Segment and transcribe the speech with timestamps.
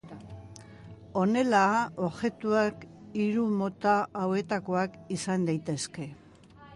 [1.23, 1.59] Honela,
[2.07, 2.81] objektuak
[3.25, 3.93] hiru mota
[4.23, 6.09] hauetakoak izan daitezke.